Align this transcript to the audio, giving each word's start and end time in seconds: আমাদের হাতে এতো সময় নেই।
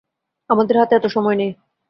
আমাদের 0.49 0.75
হাতে 0.77 0.93
এতো 0.95 1.09
সময় 1.09 1.37
নেই। 1.37 1.51